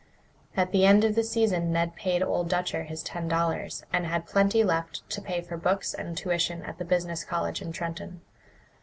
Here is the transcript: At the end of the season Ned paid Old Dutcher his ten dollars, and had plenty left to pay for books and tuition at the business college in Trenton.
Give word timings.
At 0.57 0.71
the 0.71 0.83
end 0.83 1.03
of 1.03 1.13
the 1.13 1.23
season 1.23 1.71
Ned 1.71 1.95
paid 1.95 2.23
Old 2.23 2.49
Dutcher 2.49 2.85
his 2.85 3.03
ten 3.03 3.27
dollars, 3.27 3.83
and 3.93 4.07
had 4.07 4.25
plenty 4.25 4.63
left 4.63 5.07
to 5.11 5.21
pay 5.21 5.41
for 5.41 5.57
books 5.57 5.93
and 5.93 6.17
tuition 6.17 6.63
at 6.63 6.79
the 6.79 6.85
business 6.85 7.23
college 7.23 7.61
in 7.61 7.71
Trenton. 7.71 8.21